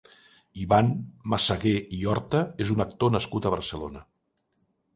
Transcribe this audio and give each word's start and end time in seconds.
Iván 0.61 0.87
Massagué 1.33 1.75
i 1.99 2.01
Horta 2.13 2.41
és 2.67 2.73
un 2.77 2.83
actor 2.89 3.15
nascut 3.19 3.49
a 3.51 3.55
Barcelona. 3.59 4.05